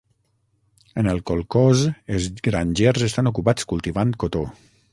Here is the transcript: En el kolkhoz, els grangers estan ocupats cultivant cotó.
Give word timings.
En 1.01 1.09
el 1.11 1.19
kolkhoz, 1.31 1.83
els 2.15 2.31
grangers 2.49 3.07
estan 3.09 3.33
ocupats 3.33 3.69
cultivant 3.75 4.19
cotó. 4.25 4.43